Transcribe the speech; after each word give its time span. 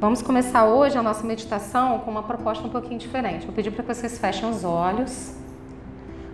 Vamos 0.00 0.22
começar 0.22 0.64
hoje 0.64 0.96
a 0.96 1.02
nossa 1.02 1.26
meditação 1.26 1.98
com 1.98 2.10
uma 2.10 2.22
proposta 2.22 2.66
um 2.66 2.70
pouquinho 2.70 2.98
diferente. 2.98 3.44
Vou 3.44 3.54
pedir 3.54 3.70
para 3.70 3.84
que 3.84 3.94
vocês 3.94 4.16
fechem 4.16 4.48
os 4.48 4.64
olhos. 4.64 5.34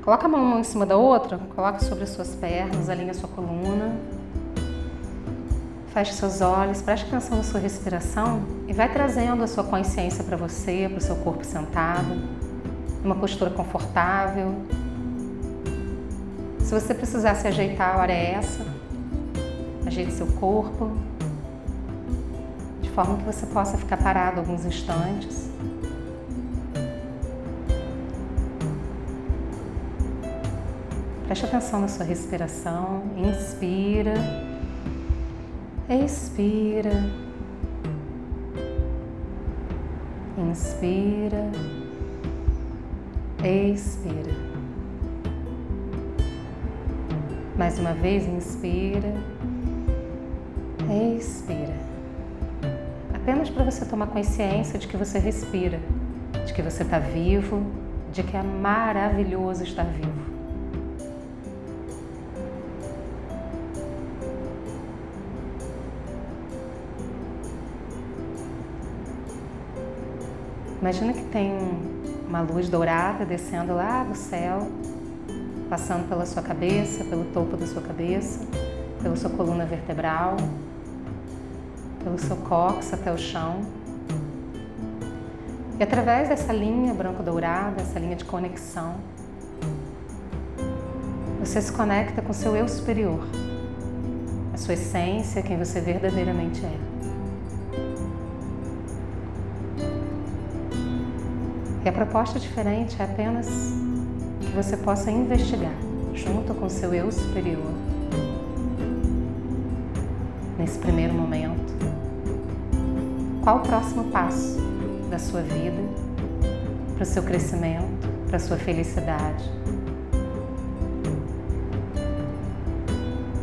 Coloca 0.04 0.24
a 0.24 0.28
mão 0.28 0.60
em 0.60 0.62
cima 0.62 0.86
da 0.86 0.96
outra, 0.96 1.36
coloque 1.52 1.84
sobre 1.84 2.04
as 2.04 2.10
suas 2.10 2.32
pernas, 2.36 2.88
alinhe 2.88 3.10
a 3.10 3.14
sua 3.14 3.28
coluna. 3.28 3.96
Feche 5.92 6.12
seus 6.12 6.40
olhos, 6.40 6.80
preste 6.80 7.06
atenção 7.06 7.38
na 7.38 7.42
sua 7.42 7.58
respiração 7.58 8.44
e 8.68 8.72
vai 8.72 8.88
trazendo 8.88 9.42
a 9.42 9.48
sua 9.48 9.64
consciência 9.64 10.22
para 10.22 10.36
você, 10.36 10.86
para 10.88 10.98
o 10.98 11.00
seu 11.00 11.16
corpo 11.16 11.44
sentado, 11.44 12.22
uma 13.02 13.16
postura 13.16 13.50
confortável. 13.50 14.54
Se 16.60 16.72
você 16.72 16.94
precisar 16.94 17.34
se 17.34 17.48
ajeitar, 17.48 17.96
a 17.96 17.98
hora 17.98 18.12
é 18.12 18.34
essa. 18.34 18.64
Ajeite 19.84 20.12
seu 20.12 20.28
corpo, 20.34 20.92
forma 22.96 23.18
que 23.18 23.24
você 23.24 23.44
possa 23.44 23.76
ficar 23.76 23.98
parado 23.98 24.40
alguns 24.40 24.64
instantes. 24.64 25.50
Preste 31.26 31.44
atenção 31.44 31.82
na 31.82 31.88
sua 31.88 32.06
respiração. 32.06 33.02
Inspira. 33.18 34.14
Expira. 35.90 37.04
Inspira. 40.38 41.50
Expira. 43.44 44.32
Mais 47.58 47.78
uma 47.78 47.92
vez, 47.92 48.26
inspira. 48.26 49.12
Expira 51.18 51.75
apenas 53.26 53.50
para 53.50 53.64
você 53.64 53.84
tomar 53.84 54.06
consciência 54.06 54.78
de 54.78 54.86
que 54.86 54.96
você 54.96 55.18
respira, 55.18 55.80
de 56.46 56.54
que 56.54 56.62
você 56.62 56.84
está 56.84 57.00
vivo, 57.00 57.60
de 58.12 58.22
que 58.22 58.36
é 58.36 58.40
maravilhoso 58.40 59.64
estar 59.64 59.82
vivo. 59.82 60.12
Imagina 70.80 71.12
que 71.12 71.24
tem 71.24 71.52
uma 72.28 72.42
luz 72.42 72.68
dourada 72.68 73.26
descendo 73.26 73.74
lá 73.74 74.04
do 74.04 74.14
céu, 74.14 74.68
passando 75.68 76.08
pela 76.08 76.24
sua 76.24 76.44
cabeça, 76.44 77.02
pelo 77.02 77.24
topo 77.32 77.56
da 77.56 77.66
sua 77.66 77.82
cabeça, 77.82 78.46
pela 79.02 79.16
sua 79.16 79.30
coluna 79.30 79.66
vertebral, 79.66 80.36
pelo 82.06 82.20
seu 82.20 82.36
cóccix 82.36 82.94
até 82.94 83.12
o 83.12 83.18
chão. 83.18 83.62
E 85.76 85.82
através 85.82 86.28
dessa 86.28 86.52
linha 86.52 86.94
branco-dourada, 86.94 87.82
essa 87.82 87.98
linha 87.98 88.14
de 88.14 88.24
conexão, 88.24 88.94
você 91.40 91.60
se 91.60 91.72
conecta 91.72 92.22
com 92.22 92.32
seu 92.32 92.54
eu 92.54 92.68
superior, 92.68 93.26
a 94.54 94.56
sua 94.56 94.74
essência, 94.74 95.42
quem 95.42 95.58
você 95.58 95.80
verdadeiramente 95.80 96.64
é. 96.64 96.78
E 101.84 101.88
a 101.88 101.92
proposta 101.92 102.38
diferente 102.38 103.02
é 103.02 103.04
apenas 103.04 103.48
que 104.40 104.52
você 104.54 104.76
possa 104.76 105.10
investigar, 105.10 105.74
junto 106.14 106.54
com 106.54 106.68
seu 106.68 106.94
eu 106.94 107.10
superior, 107.10 107.72
nesse 110.56 110.78
primeiro 110.78 111.12
momento, 111.12 111.95
qual 113.46 113.58
o 113.58 113.60
próximo 113.60 114.10
passo 114.10 114.58
da 115.08 115.20
sua 115.20 115.40
vida, 115.40 115.80
para 116.94 117.04
o 117.04 117.06
seu 117.06 117.22
crescimento, 117.22 118.08
para 118.26 118.38
a 118.38 118.40
sua 118.40 118.56
felicidade. 118.56 119.48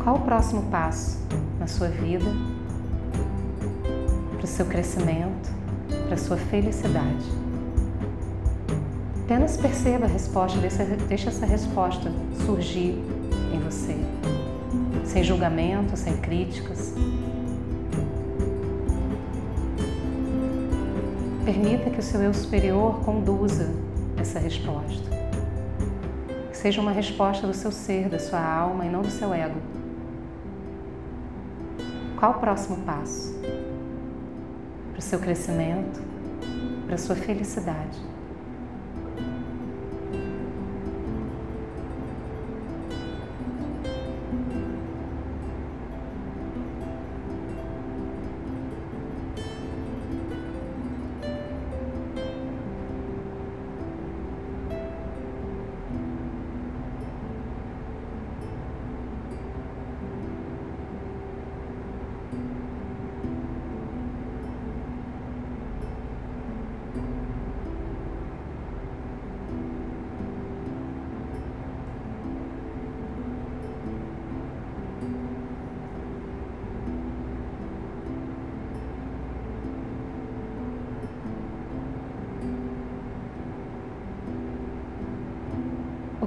Qual 0.03 0.17
o 0.17 0.19
próximo 0.19 0.63
passo 0.63 1.17
na 1.57 1.67
sua 1.67 1.87
vida, 1.87 2.29
para 4.35 4.43
o 4.43 4.47
seu 4.47 4.65
crescimento, 4.65 5.49
para 6.07 6.15
a 6.15 6.17
sua 6.17 6.35
felicidade. 6.35 7.25
Apenas 9.23 9.55
perceba 9.55 10.03
a 10.03 10.09
resposta, 10.09 10.59
deixe 11.07 11.29
essa 11.29 11.45
resposta 11.45 12.11
surgir 12.45 13.01
em 13.53 13.59
você, 13.61 13.95
sem 15.05 15.23
julgamento, 15.23 15.95
sem 15.95 16.17
críticas, 16.17 16.93
Permita 21.45 21.89
que 21.89 21.99
o 21.99 22.03
seu 22.03 22.21
eu 22.21 22.33
superior 22.33 23.01
conduza 23.01 23.69
essa 24.15 24.39
resposta. 24.39 25.09
Que 26.49 26.55
seja 26.55 26.79
uma 26.79 26.91
resposta 26.91 27.45
do 27.45 27.53
seu 27.53 27.69
ser, 27.69 28.07
da 28.07 28.17
sua 28.17 28.39
alma 28.39 28.85
e 28.85 28.89
não 28.89 29.01
do 29.01 29.11
seu 29.11 29.33
ego. 29.33 29.59
Qual 32.17 32.31
o 32.31 32.39
próximo 32.39 32.77
passo? 32.85 33.37
Para 34.91 34.99
o 34.99 35.01
seu 35.01 35.19
crescimento, 35.19 36.01
para 36.85 36.95
a 36.95 36.97
sua 36.97 37.15
felicidade. 37.15 38.12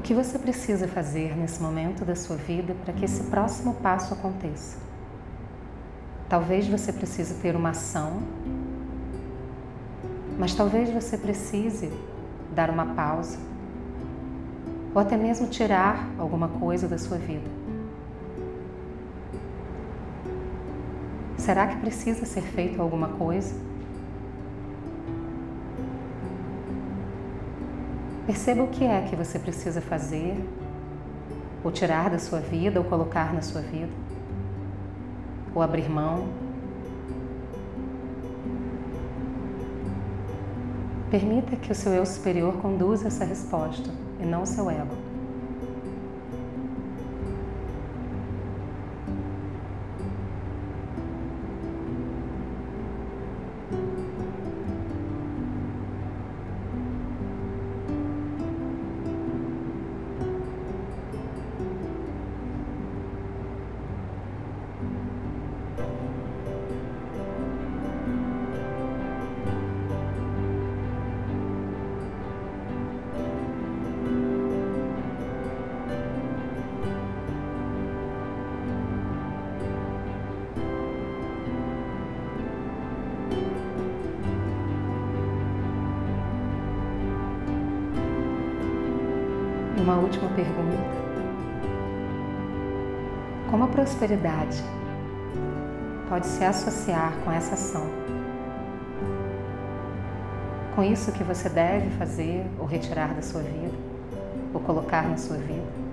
Que 0.06 0.14
você 0.14 0.38
precisa 0.38 0.86
fazer 0.86 1.36
nesse 1.36 1.60
momento 1.60 2.04
da 2.04 2.14
sua 2.14 2.36
vida 2.36 2.76
para 2.84 2.94
que 2.94 3.04
esse 3.04 3.24
próximo 3.24 3.74
passo 3.74 4.14
aconteça? 4.14 4.78
Talvez 6.28 6.68
você 6.68 6.92
precise 6.92 7.34
ter 7.34 7.56
uma 7.56 7.70
ação, 7.70 8.22
mas 10.38 10.54
talvez 10.54 10.90
você 10.90 11.18
precise 11.18 11.90
dar 12.54 12.70
uma 12.70 12.86
pausa 12.94 13.36
ou 14.94 15.00
até 15.00 15.16
mesmo 15.16 15.48
tirar 15.48 16.08
alguma 16.16 16.46
coisa 16.50 16.86
da 16.86 16.98
sua 16.98 17.18
vida. 17.18 17.50
Será 21.36 21.66
que 21.66 21.80
precisa 21.80 22.24
ser 22.24 22.42
feito 22.42 22.80
alguma 22.80 23.08
coisa? 23.08 23.52
Perceba 28.26 28.64
o 28.64 28.66
que 28.66 28.84
é 28.84 29.02
que 29.02 29.14
você 29.14 29.38
precisa 29.38 29.80
fazer, 29.80 30.34
ou 31.62 31.70
tirar 31.70 32.10
da 32.10 32.18
sua 32.18 32.40
vida, 32.40 32.80
ou 32.80 32.84
colocar 32.84 33.32
na 33.32 33.40
sua 33.40 33.60
vida, 33.60 33.92
ou 35.54 35.62
abrir 35.62 35.88
mão. 35.88 36.26
Permita 41.08 41.54
que 41.54 41.70
o 41.70 41.74
seu 41.74 41.92
eu 41.92 42.04
superior 42.04 42.54
conduza 42.54 43.06
essa 43.06 43.24
resposta 43.24 43.90
e 44.20 44.26
não 44.26 44.42
o 44.42 44.46
seu 44.46 44.68
ego. 44.68 45.06
E 89.76 89.80
uma 89.80 89.96
última 89.96 90.28
pergunta. 90.30 91.06
Como 93.50 93.64
a 93.64 93.66
prosperidade 93.68 94.62
pode 96.08 96.26
se 96.26 96.42
associar 96.42 97.12
com 97.22 97.30
essa 97.30 97.54
ação? 97.54 97.86
Com 100.74 100.82
isso 100.82 101.12
que 101.12 101.22
você 101.22 101.50
deve 101.50 101.90
fazer 101.98 102.46
ou 102.58 102.64
retirar 102.64 103.12
da 103.14 103.20
sua 103.20 103.42
vida, 103.42 103.74
ou 104.54 104.60
colocar 104.60 105.08
na 105.08 105.18
sua 105.18 105.36
vida? 105.36 105.86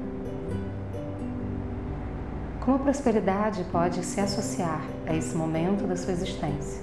Como 2.61 2.77
a 2.77 2.79
prosperidade 2.79 3.65
pode 3.69 4.01
se 4.03 4.21
associar 4.21 4.81
a 5.05 5.13
esse 5.13 5.35
momento 5.35 5.85
da 5.85 5.97
sua 5.97 6.13
existência, 6.13 6.81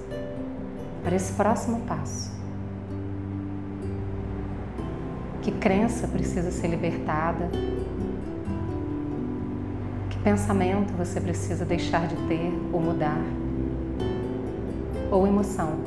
para 1.03 1.15
esse 1.15 1.33
próximo 1.33 1.81
passo? 1.87 2.40
Que 5.41 5.51
crença 5.51 6.07
precisa 6.07 6.51
ser 6.51 6.67
libertada 6.67 7.49
pensamento 10.23 10.93
você 10.93 11.19
precisa 11.19 11.65
deixar 11.65 12.07
de 12.07 12.15
ter 12.27 12.53
ou 12.71 12.79
mudar, 12.79 13.21
ou 15.09 15.27
emoção. 15.27 15.79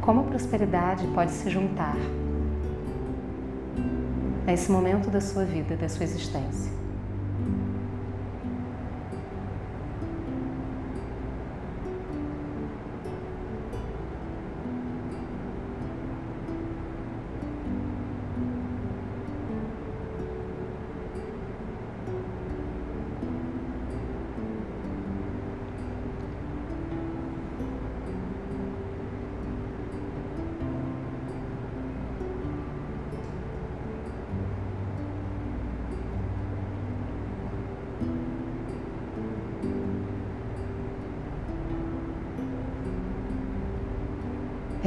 Como 0.00 0.20
a 0.20 0.24
prosperidade 0.24 1.06
pode 1.08 1.30
se 1.32 1.50
juntar 1.50 1.96
a 4.46 4.52
esse 4.52 4.70
momento 4.70 5.10
da 5.10 5.20
sua 5.20 5.44
vida, 5.44 5.76
da 5.76 5.88
sua 5.88 6.04
existência? 6.04 6.77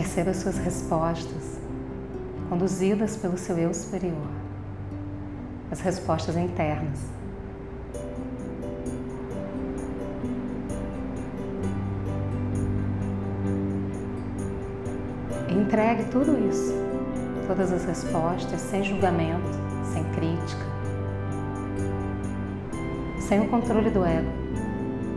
Perceba 0.02 0.34
suas 0.34 0.58
respostas, 0.58 1.60
conduzidas 2.50 3.16
pelo 3.16 3.38
seu 3.38 3.56
eu 3.60 3.72
superior, 3.72 4.32
as 5.70 5.80
respostas 5.80 6.36
internas. 6.36 7.02
Entregue 15.48 16.06
tudo 16.06 16.50
isso, 16.50 16.74
todas 17.46 17.72
as 17.72 17.86
respostas, 17.86 18.60
sem 18.60 18.84
julgamento, 18.84 19.52
sem 19.94 20.04
crítica, 20.16 20.66
sem 23.20 23.40
o 23.40 23.48
controle 23.50 23.92
do 23.92 24.04
ego, 24.04 24.32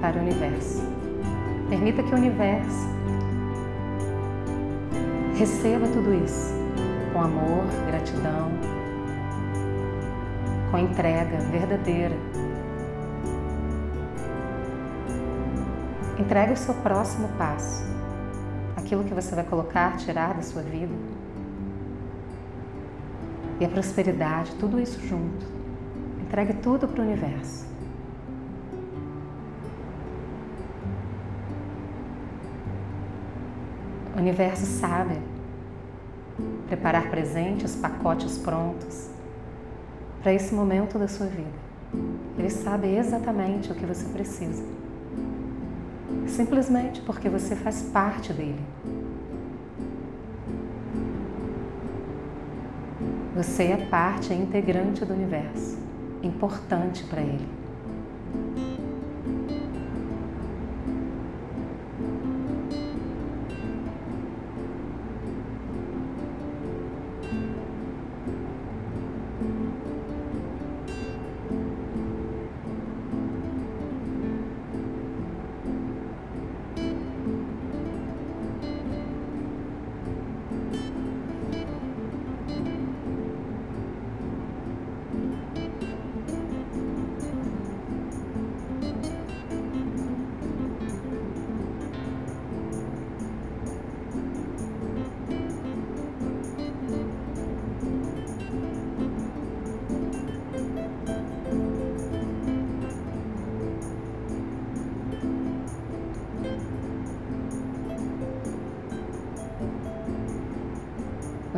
para 0.02 0.18
o 0.18 0.20
universo. 0.20 0.82
Permita 1.70 2.02
que 2.02 2.12
o 2.12 2.18
universo 2.18 2.93
Receba 5.36 5.88
tudo 5.88 6.14
isso 6.14 6.54
com 7.12 7.20
amor, 7.20 7.64
gratidão, 7.88 8.52
com 10.70 10.78
entrega 10.78 11.38
verdadeira. 11.38 12.14
Entregue 16.16 16.52
o 16.52 16.56
seu 16.56 16.72
próximo 16.74 17.28
passo, 17.36 17.84
aquilo 18.76 19.02
que 19.02 19.12
você 19.12 19.34
vai 19.34 19.42
colocar, 19.42 19.96
tirar 19.96 20.34
da 20.34 20.42
sua 20.42 20.62
vida. 20.62 20.94
E 23.58 23.64
a 23.64 23.68
prosperidade, 23.68 24.54
tudo 24.54 24.80
isso 24.80 25.00
junto. 25.04 25.46
Entregue 26.22 26.54
tudo 26.54 26.86
para 26.86 27.02
o 27.02 27.04
universo. 27.04 27.73
Universo 34.24 34.64
sabe 34.64 35.18
preparar 36.66 37.10
presentes, 37.10 37.76
pacotes 37.76 38.38
prontos 38.38 39.10
para 40.22 40.32
esse 40.32 40.54
momento 40.54 40.98
da 40.98 41.06
sua 41.06 41.26
vida. 41.26 41.64
Ele 42.38 42.48
sabe 42.50 42.96
exatamente 42.96 43.70
o 43.70 43.74
que 43.74 43.84
você 43.84 44.06
precisa. 44.08 44.64
Simplesmente 46.26 47.02
porque 47.02 47.28
você 47.28 47.54
faz 47.54 47.82
parte 47.82 48.32
dele. 48.32 48.64
Você 53.36 53.64
é 53.64 53.76
parte 53.76 54.32
é 54.32 54.36
integrante 54.36 55.04
do 55.04 55.12
universo, 55.12 55.76
importante 56.22 57.04
para 57.04 57.20
ele. 57.20 57.63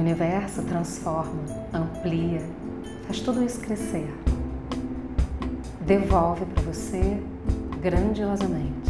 Universo 0.07 0.63
transforma, 0.63 1.43
amplia, 1.75 2.41
faz 3.07 3.19
tudo 3.19 3.43
isso 3.43 3.59
crescer. 3.59 4.09
Devolve 5.81 6.47
para 6.47 6.63
você 6.63 7.21
grandiosamente. 7.81 8.89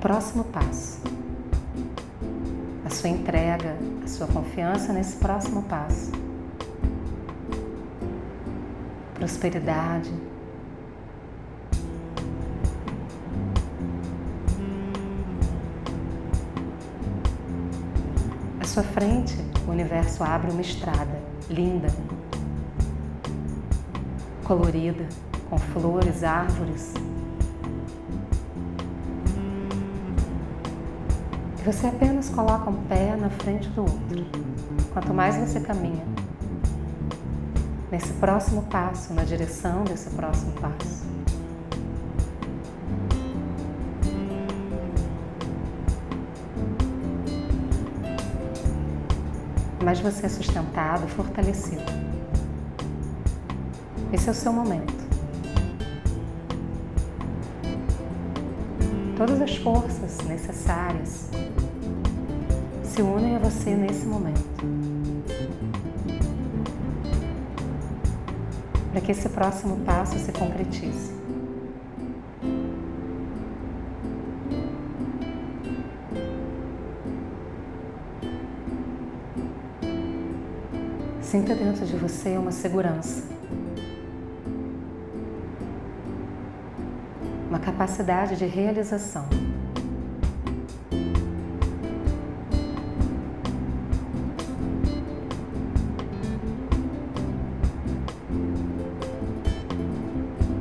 Próximo 0.00 0.44
passo. 0.44 1.00
A 2.84 2.90
sua 2.90 3.08
entrega, 3.08 3.74
a 4.04 4.06
sua 4.06 4.26
confiança 4.26 4.92
nesse 4.92 5.16
próximo 5.16 5.62
passo. 5.62 6.12
Prosperidade, 9.14 10.12
sua 18.80 18.82
frente, 18.82 19.36
o 19.66 19.70
universo 19.70 20.24
abre 20.24 20.50
uma 20.50 20.62
estrada 20.62 21.20
linda, 21.50 21.88
colorida, 24.44 25.06
com 25.50 25.58
flores, 25.58 26.24
árvores. 26.24 26.94
E 31.58 31.62
você 31.62 31.88
apenas 31.88 32.30
coloca 32.30 32.70
um 32.70 32.84
pé 32.84 33.16
na 33.16 33.28
frente 33.28 33.68
do 33.70 33.82
outro. 33.82 34.26
Quanto 34.94 35.12
mais 35.12 35.36
você 35.36 35.60
caminha, 35.60 36.04
nesse 37.90 38.14
próximo 38.14 38.62
passo, 38.62 39.12
na 39.12 39.24
direção 39.24 39.84
desse 39.84 40.08
próximo 40.10 40.52
passo, 40.52 41.04
mas 49.82 50.00
você 50.00 50.26
é 50.26 50.28
sustentado, 50.28 51.06
fortalecido. 51.08 51.82
Esse 54.12 54.28
é 54.28 54.32
o 54.32 54.34
seu 54.34 54.52
momento. 54.52 55.00
Todas 59.16 59.40
as 59.40 59.56
forças 59.56 60.18
necessárias 60.26 61.28
se 62.84 63.02
unem 63.02 63.36
a 63.36 63.38
você 63.38 63.74
nesse 63.74 64.06
momento. 64.06 64.40
Para 68.90 69.00
que 69.00 69.12
esse 69.12 69.28
próximo 69.28 69.76
passo 69.84 70.18
se 70.18 70.32
concretize. 70.32 71.19
Sinta 81.30 81.54
dentro 81.54 81.86
de 81.86 81.94
você 81.94 82.36
uma 82.36 82.50
segurança, 82.50 83.22
uma 87.48 87.60
capacidade 87.60 88.36
de 88.36 88.46
realização. 88.46 89.24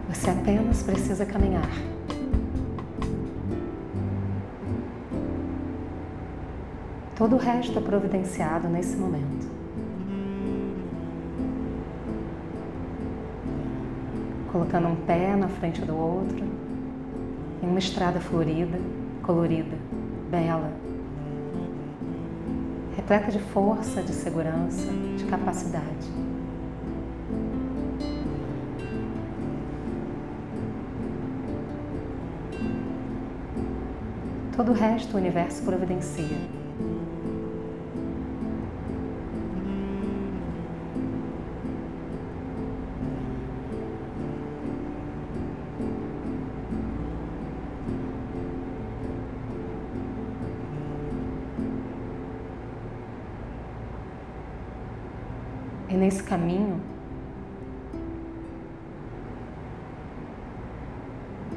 Você 0.08 0.30
apenas 0.30 0.84
precisa 0.84 1.26
caminhar. 1.26 1.72
Todo 7.16 7.38
o 7.38 7.40
resto 7.40 7.80
é 7.80 7.82
providenciado 7.82 8.68
nesse 8.68 8.96
momento. 8.96 9.59
Colocando 14.52 14.88
um 14.88 14.96
pé 14.96 15.36
na 15.36 15.48
frente 15.48 15.82
do 15.82 15.96
outro, 15.96 16.44
em 17.62 17.68
uma 17.68 17.80
estrada 17.80 18.20
florida, 18.20 18.80
colorida, 19.22 19.78
bela, 20.30 20.72
repleta 22.96 23.32
de 23.32 23.40
força, 23.40 24.02
de 24.02 24.12
segurança, 24.12 24.92
de 25.18 25.24
capacidade. 25.26 26.10
Todo 34.56 34.72
o 34.72 34.76
resto 34.76 35.14
o 35.16 35.18
universo 35.18 35.64
providencia. 35.64 36.59
E 55.90 55.94
nesse 55.96 56.22
caminho, 56.22 56.80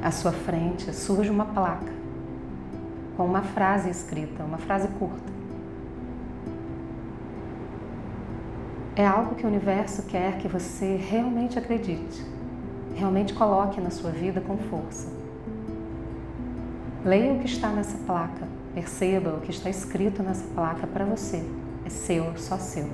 à 0.01 0.11
sua 0.11 0.31
frente 0.31 0.93
surge 0.93 1.29
uma 1.29 1.45
placa 1.45 1.93
com 3.15 3.25
uma 3.25 3.41
frase 3.41 3.89
escrita, 3.89 4.43
uma 4.43 4.57
frase 4.57 4.87
curta. 4.99 5.31
É 8.95 9.05
algo 9.05 9.35
que 9.35 9.45
o 9.45 9.47
universo 9.47 10.03
quer 10.03 10.37
que 10.37 10.47
você 10.47 10.95
realmente 10.95 11.57
acredite, 11.57 12.25
realmente 12.95 13.33
coloque 13.33 13.79
na 13.79 13.89
sua 13.89 14.11
vida 14.11 14.41
com 14.41 14.57
força. 14.57 15.07
Leia 17.05 17.33
o 17.33 17.39
que 17.39 17.45
está 17.45 17.69
nessa 17.69 17.97
placa, 18.05 18.47
perceba 18.73 19.31
o 19.31 19.41
que 19.41 19.51
está 19.51 19.69
escrito 19.69 20.23
nessa 20.23 20.45
placa 20.53 20.87
para 20.87 21.05
você. 21.05 21.43
É 21.85 21.89
seu, 21.89 22.35
só 22.37 22.57
seu. 22.57 22.87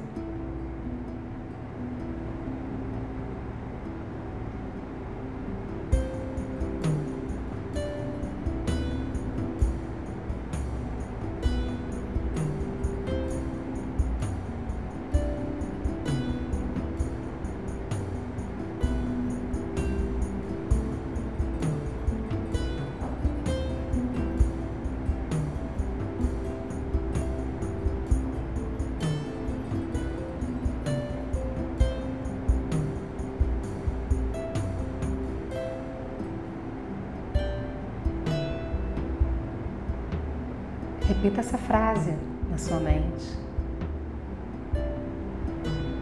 Repita 41.09 41.39
essa 41.39 41.57
frase 41.57 42.13
na 42.51 42.57
sua 42.59 42.79
mente, 42.79 43.35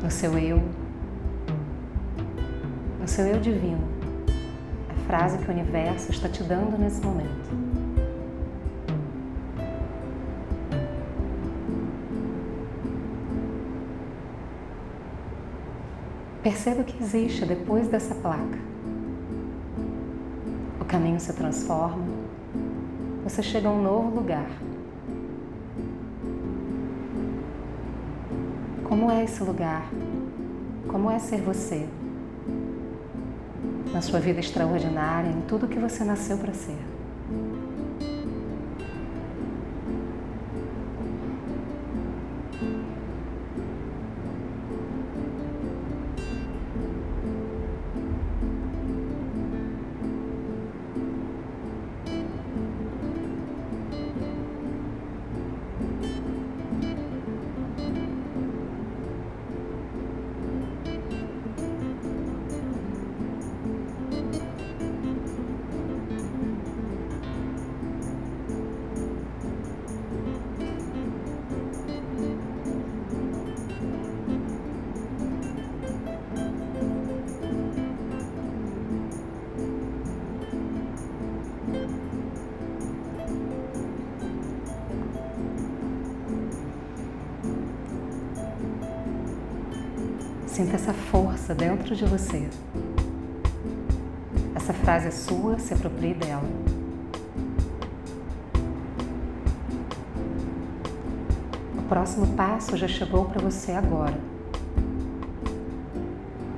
no 0.04 0.12
seu 0.12 0.38
eu, 0.38 0.62
no 3.00 3.08
seu 3.08 3.26
eu 3.26 3.40
divino, 3.40 3.88
a 4.90 5.08
frase 5.08 5.38
que 5.38 5.50
o 5.50 5.54
universo 5.54 6.12
está 6.12 6.28
te 6.28 6.44
dando 6.44 6.78
nesse 6.78 7.00
momento. 7.00 7.50
Perceba 16.44 16.82
o 16.82 16.84
que 16.84 17.02
existe 17.02 17.46
depois 17.46 17.88
dessa 17.88 18.14
placa. 18.14 18.60
O 20.82 20.84
caminho 20.84 21.22
se 21.22 21.32
transforma, 21.32 22.04
você 23.24 23.42
chega 23.42 23.70
a 23.70 23.72
um 23.72 23.82
novo 23.82 24.14
lugar. 24.14 24.50
Como 28.88 29.12
é 29.12 29.26
esse 29.26 29.44
lugar? 29.44 29.86
Como 30.88 31.12
é 31.12 31.20
ser 31.20 31.42
você? 31.42 31.86
Na 33.92 34.02
sua 34.02 34.22
vida 34.22 34.40
extraordinária, 34.40 35.30
em 35.30 35.42
tudo 35.42 35.68
que 35.68 35.78
você 35.78 36.06
nasceu 36.06 36.38
para 36.38 36.54
ser. 36.54 36.78
Sinta 90.58 90.74
essa 90.74 90.92
força 90.92 91.54
dentro 91.54 91.96
de 91.96 92.04
você. 92.04 92.50
Essa 94.56 94.74
frase 94.74 95.08
é 95.08 95.12
sua, 95.12 95.60
se 95.60 95.72
aproprie 95.72 96.16
dela. 96.16 96.42
O 101.78 101.82
próximo 101.88 102.26
passo 102.36 102.76
já 102.76 102.88
chegou 102.88 103.26
para 103.26 103.40
você 103.40 103.74
agora. 103.74 104.20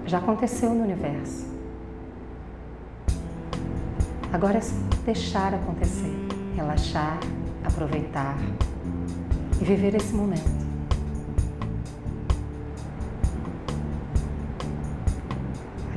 Já 0.05 0.19
aconteceu 0.19 0.73
no 0.73 0.83
universo. 0.85 1.45
Agora 4.31 4.59
é 4.59 4.61
só 4.61 4.75
deixar 5.03 5.53
acontecer, 5.53 6.15
relaxar, 6.55 7.19
aproveitar 7.65 8.37
e 9.59 9.65
viver 9.65 9.93
esse 9.93 10.13
momento. 10.13 10.58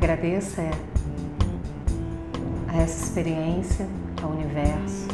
Agradeça 0.03 0.63
a 2.67 2.77
essa 2.77 3.05
experiência, 3.05 3.87
ao 4.21 4.31
universo. 4.31 5.07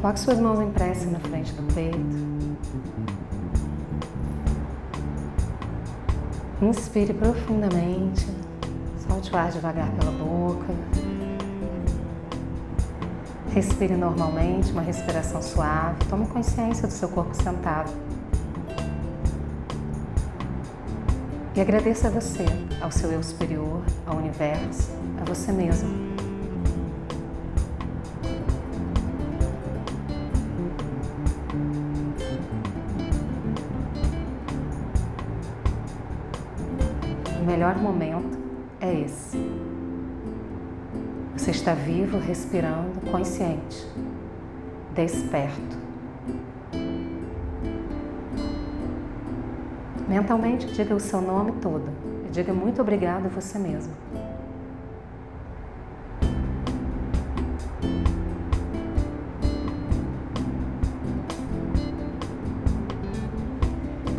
Coloque 0.00 0.18
suas 0.18 0.40
mãos 0.40 0.58
em 0.58 0.72
prece 0.72 1.06
na 1.06 1.20
frente 1.20 1.52
do 1.52 1.62
peito. 1.72 1.96
Inspire 6.60 7.14
profundamente, 7.14 8.26
solte 9.06 9.32
o 9.32 9.36
ar 9.36 9.52
devagar 9.52 9.92
pela 9.92 10.10
boca. 10.10 10.74
Respire 13.50 13.94
normalmente, 13.94 14.72
uma 14.72 14.82
respiração 14.82 15.40
suave. 15.40 16.04
Tome 16.10 16.26
consciência 16.26 16.88
do 16.88 16.92
seu 16.92 17.08
corpo 17.10 17.32
sentado. 17.32 17.92
E 21.56 21.60
agradeça 21.60 22.08
a 22.08 22.10
você, 22.10 22.44
ao 22.80 22.90
seu 22.90 23.12
eu 23.12 23.22
superior, 23.22 23.82
ao 24.06 24.16
universo, 24.16 24.90
a 25.20 25.24
você 25.24 25.52
mesmo 25.52 26.04
O 37.44 37.46
melhor 37.46 37.76
momento 37.76 38.38
é 38.80 39.00
esse. 39.00 39.36
Você 41.36 41.50
está 41.50 41.74
vivo, 41.74 42.16
respirando, 42.16 42.98
consciente, 43.10 43.86
desperto. 44.94 45.83
Mentalmente, 50.14 50.68
diga 50.68 50.94
o 50.94 51.00
seu 51.00 51.20
nome 51.20 51.50
todo 51.60 51.82
e 52.24 52.30
diga 52.30 52.54
muito 52.54 52.80
obrigado 52.80 53.26
a 53.26 53.28
você 53.28 53.58
mesmo. 53.58 53.92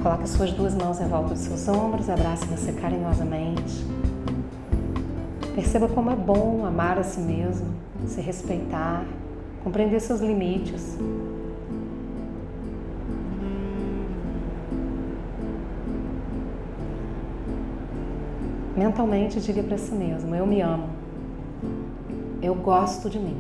Coloque 0.04 0.28
suas 0.28 0.52
duas 0.52 0.76
mãos 0.76 1.00
em 1.00 1.08
volta 1.08 1.30
dos 1.30 1.40
seus 1.40 1.66
ombros, 1.70 2.10
abrace 2.10 2.46
você 2.46 2.74
carinhosamente. 2.74 3.86
Perceba 5.56 5.88
como 5.88 6.12
é 6.12 6.16
bom 6.18 6.66
amar 6.66 7.00
a 7.00 7.04
si 7.04 7.22
mesmo, 7.22 7.74
se 8.06 8.20
respeitar, 8.20 9.06
compreender 9.64 10.02
seus 10.02 10.20
limites. 10.20 10.98
Mentalmente 18.76 19.40
diga 19.40 19.64
para 19.64 19.78
si 19.78 19.94
mesmo: 19.94 20.36
Eu 20.36 20.46
me 20.46 20.62
amo. 20.62 20.90
Eu 22.42 22.54
gosto 22.56 23.10
de 23.10 23.18
mim. 23.18 23.38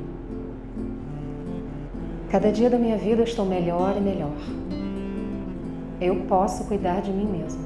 Cada 2.31 2.51
dia 2.51 2.69
da 2.69 2.77
minha 2.77 2.97
vida 2.97 3.23
estou 3.23 3.45
melhor 3.45 3.95
e 3.97 4.01
melhor. 4.01 4.31
Eu 5.99 6.25
posso 6.27 6.65
cuidar 6.65 7.01
de 7.01 7.11
mim 7.11 7.25
mesmo. 7.25 7.63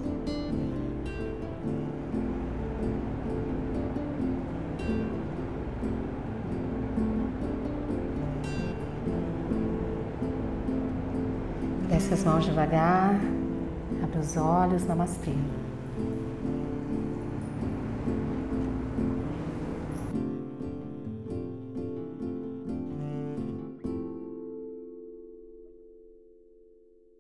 Desce 11.87 12.13
as 12.13 12.23
mãos 12.23 12.45
devagar, 12.45 13.19
abre 14.03 14.19
os 14.19 14.37
olhos, 14.37 14.85
namastê. 14.85 15.33